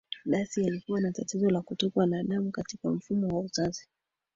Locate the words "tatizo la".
1.11-1.61